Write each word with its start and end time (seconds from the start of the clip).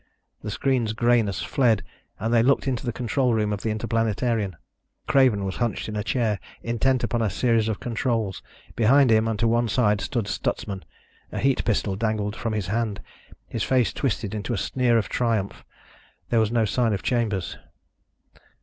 The 0.41 0.49
screen's 0.49 0.93
grayness 0.93 1.43
fled 1.43 1.83
and 2.19 2.33
they 2.33 2.41
looked 2.41 2.67
into 2.67 2.87
the 2.87 2.91
control 2.91 3.35
room 3.35 3.53
of 3.53 3.61
the 3.61 3.69
Interplanetarian. 3.69 4.55
Craven 5.05 5.45
was 5.45 5.57
hunched 5.57 5.87
in 5.87 5.95
a 5.95 6.03
chair, 6.03 6.39
intent 6.63 7.03
upon 7.03 7.21
a 7.21 7.29
series 7.29 7.67
of 7.67 7.79
controls. 7.79 8.41
Behind 8.75 9.11
him 9.11 9.27
and 9.27 9.37
to 9.37 9.47
one 9.47 9.67
side 9.67 10.01
stood 10.01 10.27
Stutsman, 10.27 10.85
a 11.31 11.37
heat 11.37 11.63
pistol 11.63 11.95
dangled 11.95 12.35
from 12.35 12.53
his 12.53 12.65
hand, 12.65 12.99
his 13.47 13.61
face 13.61 13.93
twisted 13.93 14.33
into 14.33 14.53
a 14.53 14.57
sneer 14.57 14.97
of 14.97 15.07
triumph. 15.07 15.63
There 16.31 16.39
was 16.39 16.51
no 16.51 16.65
sign 16.65 16.93
of 16.93 17.03
Chambers. 17.03 17.59